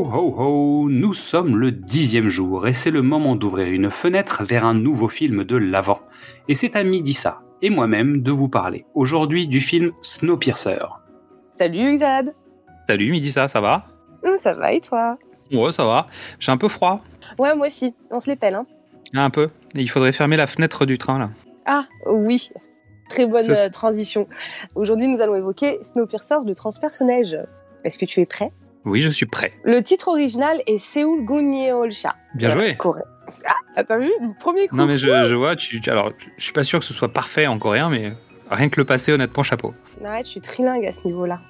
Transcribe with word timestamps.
Ho 0.00 0.06
ho 0.10 0.34
ho, 0.38 0.88
nous 0.88 1.12
sommes 1.12 1.58
le 1.58 1.72
dixième 1.72 2.30
jour 2.30 2.66
et 2.66 2.72
c'est 2.72 2.90
le 2.90 3.02
moment 3.02 3.36
d'ouvrir 3.36 3.70
une 3.70 3.90
fenêtre 3.90 4.44
vers 4.44 4.64
un 4.64 4.72
nouveau 4.72 5.10
film 5.10 5.44
de 5.44 5.56
l'avant. 5.56 6.00
Et 6.48 6.54
c'est 6.54 6.74
à 6.74 6.82
Midissa 6.84 7.42
et 7.60 7.68
moi-même 7.68 8.22
de 8.22 8.30
vous 8.30 8.48
parler 8.48 8.86
aujourd'hui 8.94 9.46
du 9.46 9.60
film 9.60 9.92
Snowpiercer. 10.00 10.86
Salut 11.52 11.96
Xad 11.96 12.34
Salut 12.88 13.10
Midissa, 13.10 13.46
ça 13.48 13.60
va? 13.60 13.84
Ça 14.36 14.54
va 14.54 14.72
et 14.72 14.80
toi? 14.80 15.18
Ouais, 15.52 15.70
ça 15.70 15.84
va. 15.84 16.06
J'ai 16.38 16.50
un 16.50 16.56
peu 16.56 16.68
froid. 16.68 17.02
Ouais, 17.38 17.54
moi 17.54 17.66
aussi. 17.66 17.94
On 18.10 18.20
se 18.20 18.30
les 18.30 18.36
pèle, 18.36 18.54
hein 18.54 18.64
Un 19.12 19.28
peu. 19.28 19.50
Et 19.76 19.82
il 19.82 19.90
faudrait 19.90 20.12
fermer 20.12 20.38
la 20.38 20.46
fenêtre 20.46 20.86
du 20.86 20.96
train 20.96 21.18
là. 21.18 21.30
Ah 21.66 21.84
oui, 22.06 22.48
très 23.10 23.26
bonne 23.26 23.50
euh, 23.50 23.68
transition. 23.68 24.26
Aujourd'hui, 24.74 25.08
nous 25.08 25.20
allons 25.20 25.36
évoquer 25.36 25.78
Snowpiercer 25.82 26.46
de 26.46 26.54
transpersonnage. 26.54 27.36
Est-ce 27.84 27.98
que 27.98 28.06
tu 28.06 28.20
es 28.20 28.26
prêt? 28.26 28.50
Oui, 28.84 29.00
je 29.00 29.10
suis 29.10 29.26
prêt. 29.26 29.52
Le 29.64 29.82
titre 29.82 30.08
original 30.08 30.62
est 30.66 30.78
Seoul 30.78 31.24
Gunyeolcha. 31.24 32.14
Bien 32.34 32.48
joué. 32.48 32.76
Ah, 33.76 33.84
t'as 33.84 33.98
vu 33.98 34.10
Premier 34.40 34.68
coup. 34.68 34.76
Non, 34.76 34.86
mais 34.86 34.98
je, 34.98 35.34
vois, 35.34 35.54
tu, 35.56 35.80
alors, 35.88 36.12
je 36.36 36.42
suis 36.42 36.52
pas 36.52 36.64
sûr 36.64 36.78
que 36.80 36.84
ce 36.84 36.92
soit 36.94 37.12
parfait 37.12 37.46
en 37.46 37.58
coréen, 37.58 37.88
mais 37.90 38.12
rien 38.50 38.68
que 38.68 38.80
le 38.80 38.84
passé, 38.84 39.12
honnêtement, 39.12 39.42
chapeau. 39.42 39.74
Arrête, 40.04 40.26
je 40.26 40.30
suis 40.32 40.40
trilingue 40.40 40.84
à 40.86 40.92
ce 40.92 41.04
niveau-là. 41.04 41.40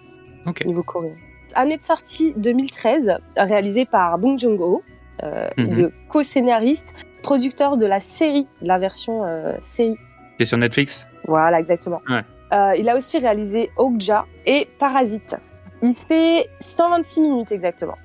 Ok. 0.46 0.64
Niveau 0.66 0.82
coréen. 0.82 1.14
Année 1.54 1.76
de 1.78 1.82
sortie 1.82 2.34
2013, 2.36 3.16
réalisé 3.36 3.84
par 3.84 4.18
Bong 4.18 4.38
Joon-ho, 4.38 4.82
euh, 5.22 5.48
Mhm. 5.56 5.74
le 5.74 5.92
co-scénariste, 6.08 6.94
producteur 7.22 7.76
de 7.76 7.86
la 7.86 8.00
série, 8.00 8.46
la 8.62 8.78
version 8.78 9.24
euh, 9.24 9.52
série. 9.60 9.96
C'est 10.38 10.44
sur 10.46 10.58
Netflix? 10.58 11.04
Voilà, 11.26 11.58
exactement. 11.60 12.00
Ouais. 12.08 12.22
Euh, 12.52 12.74
il 12.76 12.88
a 12.88 12.96
aussi 12.96 13.18
réalisé 13.18 13.70
Okja 13.76 14.26
et 14.46 14.68
Parasite. 14.78 15.36
Il 15.82 15.94
fait 15.94 16.48
126 16.60 17.20
minutes 17.20 17.52
exactement. 17.52 17.96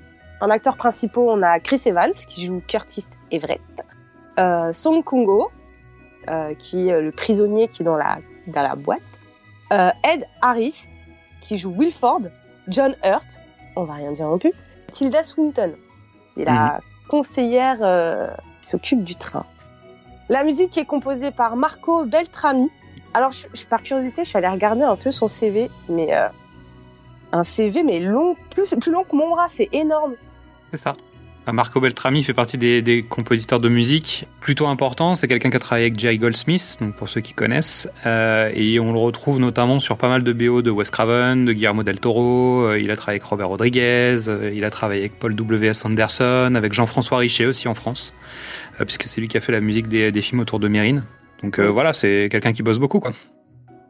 En 0.42 0.50
acteurs 0.50 0.78
principaux, 0.78 1.30
on 1.30 1.42
a 1.42 1.60
Chris 1.60 1.82
Evans 1.86 2.12
qui 2.28 2.46
joue 2.46 2.62
Curtis 2.68 3.06
Everett, 3.32 3.62
euh, 4.40 4.72
Song 4.74 5.04
Kung-ho 5.04 5.50
euh, 6.30 6.54
qui 6.56 6.90
est 6.90 7.02
le 7.02 7.12
prisonnier 7.12 7.68
qui 7.68 7.82
est 7.84 7.86
dans 7.86 7.98
la, 7.98 8.18
dans 8.48 8.62
la 8.62 8.76
boîte, 8.76 9.00
euh, 9.72 9.90
Ed 10.04 10.26
Harris 10.42 10.88
qui 11.42 11.58
joue 11.58 11.74
Wilford, 11.78 12.22
John 12.68 12.96
Hurt, 13.04 13.40
on 13.76 13.84
va 13.84 13.94
rien 13.96 14.12
dire 14.12 14.28
non 14.28 14.38
plus, 14.40 14.52
Tilda 14.92 15.24
Swinton, 15.24 15.74
qui 16.34 16.42
est 16.42 16.46
la 16.46 16.80
conseillère 17.10 17.78
euh, 17.82 18.28
qui 18.62 18.70
s'occupe 18.70 19.04
du 19.04 19.16
train. 19.16 19.46
La 20.30 20.44
musique 20.44 20.78
est 20.78 20.86
composée 20.86 21.30
par 21.32 21.56
Marco 21.56 22.04
Beltrami. 22.06 22.72
Alors, 23.14 23.30
je, 23.32 23.46
je- 23.54 23.66
par 23.66 23.84
curiosité, 23.84 24.24
je 24.24 24.30
suis 24.30 24.38
allée 24.38 24.48
regarder 24.48 24.82
un 24.82 24.96
peu 24.96 25.12
son 25.12 25.28
CV, 25.28 25.70
mais 25.88 26.14
un 27.32 27.44
CV 27.44 27.84
mais 27.84 28.00
long, 28.00 28.36
plus, 28.50 28.74
plus 28.80 28.92
long 28.92 29.04
que 29.04 29.16
mon 29.16 29.30
bras, 29.30 29.48
c'est 29.50 29.70
énorme. 29.72 30.14
C'est 30.72 30.78
ça. 30.78 30.96
Ah, 31.48 31.54
Marco 31.54 31.80
Beltrami 31.80 32.24
fait 32.24 32.34
partie 32.34 32.58
des, 32.58 32.82
des 32.82 33.04
compositeurs 33.04 33.60
de 33.60 33.70
musique 33.70 34.26
plutôt 34.42 34.66
importants. 34.66 35.14
C'est 35.14 35.28
quelqu'un 35.28 35.52
qui 35.52 35.58
a 35.58 35.60
travaillé 35.60 35.86
avec 35.86 36.00
Jerry 36.00 36.18
Goldsmith, 36.18 36.78
donc 36.82 36.96
pour 36.96 37.08
ceux 37.08 37.22
qui 37.22 37.34
connaissent. 37.34 37.88
Euh, 38.08 38.50
et 38.56 38.80
on 38.80 38.92
le 38.92 38.98
retrouve 38.98 39.40
notamment 39.40 39.80
sur 39.80 39.96
pas 39.98 40.10
mal 40.10 40.24
de 40.24 40.34
BO 40.34 40.64
de 40.64 40.72
Wes 40.72 40.90
Craven, 40.90 41.46
de 41.46 41.54
Guillermo 41.54 41.84
del 41.84 42.00
Toro. 42.00 42.66
Euh, 42.66 42.80
il 42.80 42.90
a 42.90 42.96
travaillé 42.96 43.20
avec 43.20 43.30
Robert 43.30 43.50
Rodriguez. 43.50 44.28
Euh, 44.28 44.52
il 44.56 44.64
a 44.64 44.72
travaillé 44.72 45.02
avec 45.02 45.20
Paul 45.20 45.36
W.S. 45.36 45.86
Anderson, 45.86 46.56
avec 46.56 46.74
Jean-François 46.74 47.20
Richet 47.20 47.46
aussi 47.46 47.68
en 47.68 47.76
France, 47.76 48.16
puisque 48.80 49.04
c'est 49.04 49.22
lui 49.22 49.28
qui 49.28 49.38
a 49.38 49.40
fait 49.40 49.52
la 49.52 49.62
musique 49.62 49.88
des, 49.88 50.12
des 50.12 50.22
films 50.22 50.40
autour 50.40 50.60
de 50.60 50.68
Mérine. 50.68 51.04
Donc 51.44 51.60
voilà, 51.60 51.94
c'est 51.94 52.28
quelqu'un 52.32 52.54
qui 52.54 52.64
bosse 52.64 52.80
beaucoup, 52.80 53.00
quoi. 53.00 53.12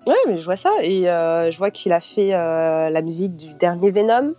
Ouais, 0.07 0.13
mais 0.27 0.39
je 0.39 0.45
vois 0.45 0.55
ça. 0.55 0.71
Et 0.81 1.09
euh, 1.09 1.49
je 1.51 1.57
vois 1.57 1.71
qu'il 1.71 1.91
a 1.93 1.99
fait 2.01 2.33
euh, 2.33 2.89
la 2.89 3.01
musique 3.01 3.35
du 3.35 3.53
dernier 3.55 3.91
Venom 3.91 4.33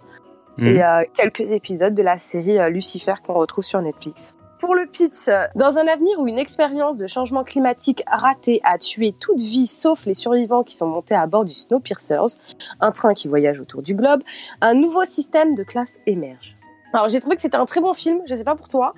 Mhm. 0.59 0.66
et 0.69 0.82
euh, 0.82 1.04
quelques 1.15 1.50
épisodes 1.53 1.93
de 1.94 2.03
la 2.03 2.16
série 2.16 2.59
Lucifer 2.71 3.12
qu'on 3.27 3.34
retrouve 3.34 3.62
sur 3.65 3.82
Netflix. 3.82 4.34
Pour 4.59 4.75
le 4.75 4.87
pitch, 4.87 5.28
dans 5.55 5.76
un 5.76 5.87
avenir 5.87 6.19
où 6.19 6.26
une 6.26 6.38
expérience 6.38 6.97
de 6.97 7.06
changement 7.06 7.44
climatique 7.44 8.03
ratée 8.06 8.62
a 8.65 8.78
tué 8.78 9.12
toute 9.12 9.38
vie 9.38 9.66
sauf 9.66 10.06
les 10.06 10.15
survivants 10.15 10.62
qui 10.62 10.75
sont 10.75 10.87
montés 10.87 11.15
à 11.15 11.26
bord 11.26 11.44
du 11.44 11.53
Snowpiercers, 11.53 12.38
un 12.81 12.91
train 12.91 13.12
qui 13.12 13.28
voyage 13.28 13.60
autour 13.60 13.82
du 13.82 13.94
globe, 13.94 14.22
un 14.62 14.72
nouveau 14.72 15.05
système 15.05 15.55
de 15.55 15.62
classe 15.62 15.99
émerge. 16.06 16.56
Alors 16.94 17.10
j'ai 17.10 17.21
trouvé 17.21 17.37
que 17.37 17.43
c'était 17.43 17.59
un 17.59 17.66
très 17.66 17.82
bon 17.82 17.93
film, 17.93 18.21
je 18.26 18.34
sais 18.34 18.44
pas 18.44 18.55
pour 18.55 18.71
toi, 18.71 18.94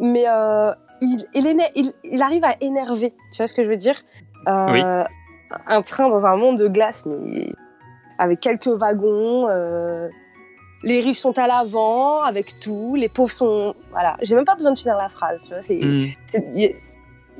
mais 0.00 0.24
il, 1.02 1.24
il, 1.34 1.46
éner- 1.46 1.70
il- 1.76 1.92
il 2.02 2.20
arrive 2.20 2.42
à 2.44 2.56
énerver, 2.60 3.12
tu 3.30 3.36
vois 3.36 3.46
ce 3.46 3.54
que 3.54 3.62
je 3.62 3.68
veux 3.68 3.76
dire? 3.76 3.94
Euh, 4.48 5.04
Un 5.66 5.82
train 5.82 6.08
dans 6.08 6.24
un 6.26 6.36
monde 6.36 6.58
de 6.58 6.68
glace, 6.68 7.04
mais 7.06 7.52
avec 8.18 8.40
quelques 8.40 8.68
wagons. 8.68 9.48
euh, 9.48 10.08
les 10.82 11.00
riches 11.00 11.18
sont 11.18 11.36
à 11.38 11.46
l'avant 11.46 12.22
avec 12.22 12.58
tout, 12.58 12.94
les 12.96 13.10
pauvres 13.10 13.30
sont 13.32 13.74
voilà. 13.90 14.16
J'ai 14.22 14.34
même 14.34 14.46
pas 14.46 14.54
besoin 14.54 14.72
de 14.72 14.78
finir 14.78 14.96
la 14.96 15.10
phrase, 15.10 15.42
tu 15.42 15.50
vois. 15.50 15.62
C'est, 15.62 15.78
c'est- 16.26 16.72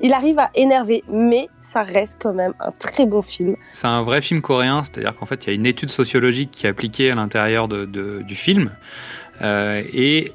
il- 0.02 0.12
arrive 0.12 0.38
à 0.38 0.50
énerver, 0.54 1.02
mais 1.10 1.48
ça 1.62 1.82
reste 1.82 2.20
quand 2.22 2.32
même 2.34 2.52
un 2.60 2.70
très 2.72 3.06
bon 3.06 3.22
film. 3.22 3.56
C'est 3.72 3.86
un 3.86 4.02
vrai 4.02 4.20
film 4.20 4.42
coréen, 4.42 4.82
c'est-à-dire 4.84 5.14
qu'en 5.14 5.24
fait, 5.26 5.44
il 5.46 5.48
y 5.48 5.52
a 5.52 5.54
une 5.54 5.64
étude 5.66 5.90
sociologique 5.90 6.50
qui 6.50 6.66
est 6.66 6.70
appliquée 6.70 7.10
à 7.10 7.14
l'intérieur 7.14 7.66
de, 7.68 7.84
de- 7.86 8.20
du 8.22 8.34
film. 8.34 8.70
Euh, 9.42 9.82
et 9.92 10.32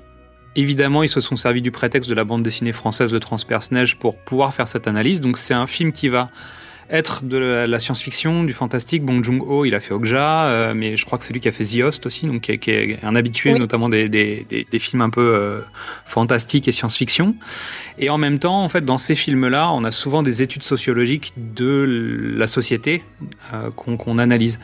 évidemment, 0.56 1.03
ils 1.03 1.09
se 1.09 1.19
sont 1.19 1.35
servis 1.35 1.62
du 1.62 1.72
prétexte 1.72 2.09
de 2.09 2.16
la 2.16 2.24
bande 2.24 2.41
dessinée 2.44 2.72
française 2.72 3.12
de 3.12 3.19
Transperce 3.19 3.72
Neige 3.72 3.97
pour 4.00 4.18
pouvoir 4.18 4.53
faire 4.53 4.68
cette 4.68 4.88
analyse. 4.88 5.22
Donc, 5.22 5.38
c'est 5.38 5.53
un 5.53 5.68
film 5.68 5.91
qui 5.91 6.09
va 6.09 6.30
être 6.90 7.23
de 7.23 7.38
la, 7.38 7.68
la 7.68 7.79
science-fiction, 7.79 8.44
du 8.44 8.53
fantastique. 8.53 9.03
Bong 9.03 9.23
Joon-ho, 9.23 9.66
il 9.66 9.73
a 9.75 9.79
fait 9.79 9.94
Okja, 9.94 10.46
euh, 10.46 10.73
mais 10.75 10.97
je 10.97 11.06
crois 11.06 11.18
que 11.18 11.23
c'est 11.23 11.34
lui 11.34 11.40
qui 11.40 11.47
a 11.47 11.51
fait 11.51 11.63
The 11.66 11.81
Host 11.81 12.06
aussi, 12.06 12.28
donc 12.28 12.41
qui 12.41 12.51
est, 12.51 12.57
qui 12.57 12.72
est 12.72 13.00
un 13.03 13.16
habitué 13.16 13.53
Oui. 13.53 13.59
notamment 13.59 13.90
des, 13.90 14.07
des, 14.09 14.46
des, 14.50 14.68
des 14.69 14.79
films 14.79 15.01
un 15.01 15.09
peu 15.09 15.22
euh, 15.22 15.62
fantastiques 16.06 16.68
et 16.68 16.72
science-fiction. 16.72 17.35
Et 17.97 18.09
en 18.09 18.18
même 18.18 18.40
temps, 18.40 18.63
en 18.63 18.69
fait, 18.69 18.84
dans 18.84 18.97
ces 18.97 19.16
films-là, 19.16 19.72
on 19.72 19.84
a 19.84 19.91
souvent 19.91 20.22
des 20.22 20.41
études 20.41 20.63
sociologiques 20.63 21.34
de 21.38 22.34
la 22.35 22.47
société 22.47 23.03
euh, 23.53 23.72
qu'on 23.72 24.17
analyse. 24.17 24.59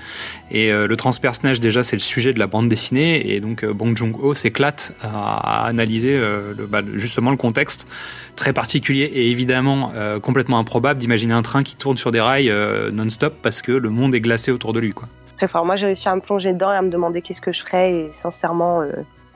Et 0.52 0.72
euh, 0.72 0.86
le 0.88 0.96
transpersonnage, 0.98 1.60
déjà, 1.60 1.84
c'est 1.84 1.96
le 1.96 2.02
sujet 2.02 2.34
de 2.34 2.40
la 2.40 2.48
bande 2.48 2.70
dessinée, 2.70 3.34
et 3.34 3.40
donc 3.40 3.66
Bong 3.66 3.96
Joon-ho 3.98 4.34
s'éclate 4.34 4.94
à, 5.02 5.64
à 5.64 5.68
analyser 5.68 6.18
le, 6.18 6.68
bah, 6.68 6.82
justement 6.94 7.32
le 7.32 7.38
contexte 7.38 7.88
très 8.36 8.54
particulier 8.54 9.04
et 9.04 9.30
évidemment 9.30 9.92
complètement 10.22 10.60
improbable 10.60 11.00
d'imaginer 11.00 11.34
un 11.34 11.42
train 11.42 11.64
qui 11.64 11.76
tourne 11.76 11.98
sur 11.98 12.11
des 12.12 12.22
rails 12.22 12.50
euh, 12.50 12.92
non-stop 12.92 13.34
parce 13.42 13.62
que 13.62 13.72
le 13.72 13.90
monde 13.90 14.14
est 14.16 14.22
glacé 14.22 14.52
autour 14.52 14.74
de 14.74 14.80
lui. 14.80 14.92
Quoi. 14.92 15.08
Très 15.38 15.48
fort. 15.48 15.66
Moi, 15.66 15.76
j'ai 15.76 15.88
réussi 15.88 16.08
à 16.08 16.16
me 16.16 16.22
plonger 16.22 16.54
dedans 16.54 16.72
et 16.72 16.76
à 16.76 16.82
me 16.82 16.90
demander 16.90 17.22
qu'est-ce 17.22 17.42
que 17.42 17.52
je 17.52 17.62
ferais. 17.62 17.92
Et 17.94 18.10
sincèrement, 18.12 18.82
euh, 18.82 18.92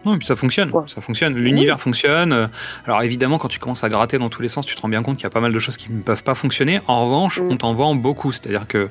Non, 0.05 0.13
et 0.13 0.17
puis 0.19 0.27
ça 0.27 0.35
fonctionne, 0.35 0.69
Ouais. 0.71 0.83
ça 0.85 1.01
fonctionne. 1.01 1.33
L'univers 1.35 1.79
fonctionne. 1.79 2.31
Euh, 2.31 2.45
Alors 2.85 3.01
évidemment, 3.01 3.39
quand 3.39 3.47
tu 3.47 3.57
commences 3.57 3.83
à 3.83 3.89
gratter 3.89 4.19
dans 4.19 4.29
tous 4.29 4.41
les 4.43 4.49
sens, 4.49 4.65
tu 4.67 4.75
te 4.75 4.81
rends 4.81 4.87
bien 4.89 5.01
compte 5.01 5.17
qu'il 5.17 5.23
y 5.23 5.27
a 5.27 5.31
pas 5.31 5.39
mal 5.41 5.51
de 5.51 5.57
choses 5.59 5.77
qui 5.77 5.91
ne 5.91 6.01
peuvent 6.03 6.23
pas 6.23 6.35
fonctionner. 6.35 6.79
En 6.87 7.05
revanche, 7.05 7.41
Mm. 7.41 7.51
on 7.51 7.57
t'en 7.57 7.73
vend 7.73 7.95
beaucoup, 7.95 8.31
c'est-à-dire 8.31 8.67
que 8.67 8.87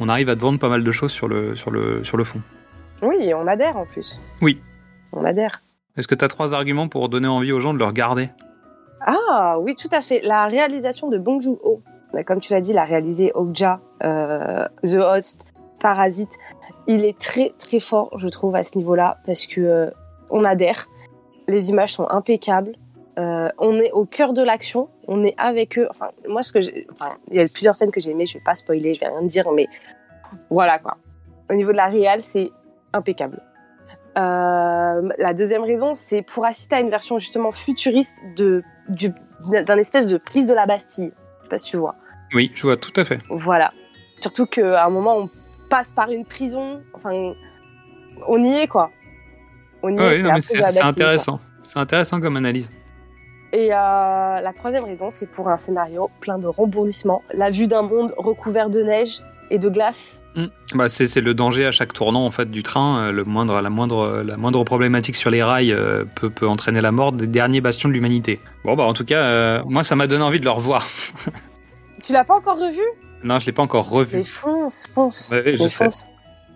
on 0.00 0.08
arrive 0.08 0.30
à 0.30 0.34
te 0.36 0.40
vendre 0.40 0.58
pas 0.58 0.70
mal 0.70 0.82
de 0.82 0.92
choses 0.92 1.12
sur 1.12 1.28
le 1.28 1.56
sur 1.56 1.70
le 1.70 2.02
sur 2.04 2.16
le 2.16 2.24
fond. 2.24 2.40
oui, 3.02 3.16
et 3.20 3.34
on 3.34 3.46
adhère 3.46 3.76
en 3.76 3.84
plus. 3.84 4.18
Oui. 4.40 4.58
On 5.12 5.24
adhère. 5.26 5.60
Est-ce 5.98 6.08
que 6.08 6.14
tu 6.14 6.24
as 6.24 6.28
trois 6.28 6.54
arguments 6.54 6.88
pour 6.88 7.08
donner 7.10 7.28
envie 7.28 7.52
aux 7.52 7.60
gens 7.60 7.74
de 7.74 7.78
le 7.78 7.84
regarder? 7.84 8.30
Ah 9.06 9.56
oui, 9.60 9.74
tout 9.76 9.88
à 9.92 10.00
fait. 10.00 10.20
La 10.24 10.46
réalisation 10.46 11.08
de 11.10 11.18
Bong 11.18 11.40
Joon-ho. 11.42 11.82
Bah, 12.12 12.24
Comme 12.24 12.40
tu 12.40 12.52
l'as 12.52 12.60
dit, 12.60 12.70
il 12.70 12.78
a 12.78 12.84
réalisé 12.84 13.32
Okja, 13.34 13.80
euh, 14.04 14.66
The 14.84 14.96
Host, 14.96 15.46
Parasite. 15.80 16.32
Il 16.86 17.04
est 17.04 17.18
très 17.18 17.50
très 17.58 17.80
fort, 17.80 18.16
je 18.18 18.28
trouve, 18.28 18.54
à 18.56 18.62
ce 18.64 18.76
niveau-là, 18.78 19.18
parce 19.26 19.46
que 19.46 19.60
euh, 19.60 19.90
on 20.30 20.44
adhère. 20.44 20.86
Les 21.48 21.70
images 21.70 21.92
sont 21.94 22.06
impeccables. 22.10 22.72
Euh, 23.18 23.48
on 23.58 23.78
est 23.80 23.92
au 23.92 24.04
cœur 24.04 24.32
de 24.32 24.42
l'action. 24.42 24.88
On 25.08 25.24
est 25.24 25.34
avec 25.38 25.78
eux. 25.78 25.86
Enfin, 25.90 26.10
moi, 26.28 26.42
ce 26.42 26.52
que 26.52 26.58
enfin, 26.92 27.16
il 27.30 27.36
y 27.36 27.40
a 27.40 27.48
plusieurs 27.48 27.74
scènes 27.74 27.90
que 27.90 28.00
j'ai 28.00 28.10
aimées. 28.12 28.26
Je 28.26 28.34
vais 28.34 28.44
pas 28.44 28.54
spoiler, 28.56 28.94
je 28.94 29.00
vais 29.00 29.08
rien 29.08 29.22
dire, 29.22 29.50
mais 29.52 29.66
voilà 30.50 30.78
quoi. 30.78 30.96
Au 31.50 31.54
niveau 31.54 31.72
de 31.72 31.76
la 31.76 31.86
réal, 31.86 32.20
c'est 32.22 32.50
impeccable. 32.92 33.40
La 34.16 35.34
deuxième 35.34 35.62
raison, 35.62 35.94
c'est 35.94 36.22
pour 36.22 36.44
assister 36.44 36.76
à 36.76 36.80
une 36.80 36.90
version 36.90 37.18
justement 37.18 37.52
futuriste 37.52 38.16
de 38.36 38.62
du- 38.88 39.12
d'un 39.50 39.76
espèce 39.76 40.06
de 40.06 40.16
prise 40.18 40.46
de 40.48 40.54
la 40.54 40.66
Bastille. 40.66 41.12
Je 41.46 41.50
sais 41.50 41.54
pas 41.54 41.58
si 41.58 41.70
tu 41.70 41.76
vois. 41.76 41.94
Oui, 42.34 42.50
je 42.54 42.62
vois 42.62 42.76
tout 42.76 42.92
à 42.96 43.04
fait. 43.04 43.20
Voilà. 43.30 43.72
Surtout 44.20 44.46
qu'à 44.46 44.84
un 44.84 44.90
moment, 44.90 45.16
on 45.16 45.30
passe 45.70 45.92
par 45.92 46.10
une 46.10 46.24
prison. 46.24 46.82
Enfin, 46.92 47.32
on 48.26 48.42
y 48.42 48.56
est 48.56 48.66
quoi. 48.66 48.90
On 49.82 49.94
y 49.94 49.96
Ah 50.00 50.12
est. 50.36 50.40
c'est 50.40 50.80
intéressant. 50.82 51.38
C'est 51.62 51.78
intéressant 51.78 52.20
comme 52.20 52.36
analyse. 52.36 52.68
Et 53.52 53.72
euh, 53.72 53.76
la 53.76 54.52
troisième 54.54 54.84
raison, 54.84 55.08
c'est 55.08 55.30
pour 55.30 55.48
un 55.48 55.56
scénario 55.56 56.10
plein 56.20 56.38
de 56.38 56.48
rebondissements. 56.48 57.22
La 57.32 57.50
vue 57.50 57.68
d'un 57.68 57.82
monde 57.82 58.12
recouvert 58.18 58.70
de 58.70 58.82
neige 58.82 59.20
et 59.50 59.58
de 59.58 59.68
glace. 59.68 60.22
Mm. 60.34 60.46
Bah, 60.74 60.88
c'est 60.88 61.06
c'est 61.06 61.20
le 61.20 61.34
danger 61.34 61.66
à 61.66 61.70
chaque 61.72 61.92
tournant 61.92 62.24
en 62.26 62.30
fait 62.30 62.50
du 62.50 62.62
train. 62.62 62.98
Euh, 63.06 63.12
Le 63.12 63.24
moindre, 63.24 63.60
la 63.60 63.70
moindre, 63.70 64.22
la 64.26 64.36
moindre 64.36 64.62
problématique 64.64 65.16
sur 65.16 65.30
les 65.30 65.42
rails 65.42 65.72
euh, 65.72 66.04
peut, 66.16 66.30
peut 66.30 66.46
entraîner 66.48 66.80
la 66.80 66.92
mort 66.92 67.12
des 67.12 67.26
derniers 67.26 67.60
bastions 67.60 67.88
de 67.88 67.94
l'humanité. 67.94 68.40
Bon 68.64 68.74
bah 68.76 68.84
en 68.84 68.92
tout 68.92 69.04
cas, 69.04 69.20
euh, 69.22 69.62
moi 69.66 69.84
ça 69.84 69.96
m'a 69.96 70.06
donné 70.06 70.22
envie 70.24 70.40
de 70.40 70.44
le 70.44 70.50
revoir. 70.50 70.86
Tu 72.02 72.12
l'as 72.12 72.24
pas 72.24 72.36
encore 72.36 72.58
revu? 72.58 72.82
Non, 73.24 73.38
je 73.38 73.46
l'ai 73.46 73.52
pas 73.52 73.62
encore 73.62 73.88
revu. 73.88 74.18
Mais 74.18 74.22
fonce, 74.22 74.84
fonce. 74.94 75.30
Ouais, 75.32 75.42
ouais, 75.42 75.56
je 75.56 75.62
Mais 75.62 75.68
sais. 75.68 75.88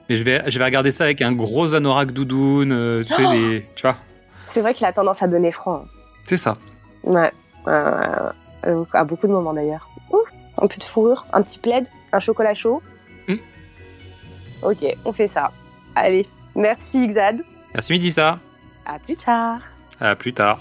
Mais 0.09 0.17
je 0.17 0.23
vais, 0.23 0.43
je 0.49 0.59
vais 0.59 0.65
regarder 0.65 0.91
ça 0.93 1.05
avec 1.05 1.23
un 1.23 1.33
gros 1.33 1.75
anorak 1.75 2.13
doudoune, 2.13 2.73
euh, 2.73 3.03
tu 3.03 3.15
sais, 3.15 3.25
Oh 3.27 3.33
les, 3.33 3.67
tu 3.75 3.83
vois. 3.83 3.97
C'est 4.47 4.61
vrai 4.61 4.75
qu'il 4.75 4.87
a 4.87 4.93
tendance 4.93 5.23
à 5.23 5.27
donner 5.29 5.51
froid. 5.51 5.85
hein. 5.85 5.89
C'est 6.27 6.37
ça. 6.37 6.57
Ouais. 7.05 7.33
À 7.67 9.05
beaucoup 9.05 9.27
de 9.27 9.33
moments 9.33 9.55
d'ailleurs. 9.55 9.89
Un 10.61 10.67
peu 10.67 10.77
de 10.77 10.85
fourrure, 10.85 11.27
un 11.33 11.43
petit 11.43 11.59
plaid, 11.59 11.87
un 12.12 12.19
chocolat 12.19 12.55
chaud. 12.55 12.83
Mm. 13.29 13.37
Ok, 14.62 14.97
on 15.05 15.12
fait 15.12 15.29
ça. 15.29 15.53
Allez, 15.95 16.27
merci 16.55 17.07
Xad. 17.09 17.43
Merci 17.75 17.93
Midissa. 17.93 18.39
À 18.85 18.99
plus 18.99 19.17
tard. 19.17 19.61
À 20.01 20.17
plus 20.17 20.33
tard. 20.33 20.61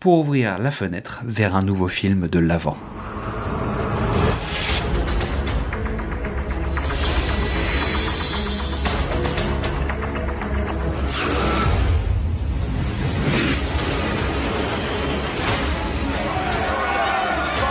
pour 0.00 0.20
ouvrir 0.20 0.58
la 0.58 0.70
fenêtre 0.70 1.22
vers 1.24 1.56
un 1.56 1.62
nouveau 1.62 1.88
film 1.88 2.28
de 2.28 2.38
l'avant. 2.38 2.76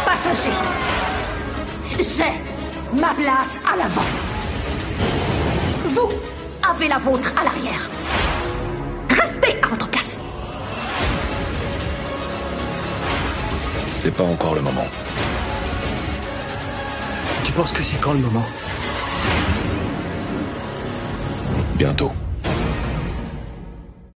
Passagers, 0.06 0.52
j'ai 2.00 3.00
ma 3.00 3.14
place 3.14 3.58
à 3.72 3.78
l'avant. 3.78 4.02
Vous 5.86 6.10
avez 6.70 6.88
la 6.90 6.98
vôtre 6.98 7.34
à 7.40 7.46
l'arrière. 7.46 7.90
C'est 14.00 14.12
pas 14.12 14.24
encore 14.24 14.54
le 14.54 14.62
moment. 14.62 14.86
Tu 17.44 17.52
penses 17.52 17.72
que 17.72 17.82
c'est 17.82 18.00
quand 18.00 18.14
le 18.14 18.20
moment? 18.20 18.46
Bientôt. 21.80 22.12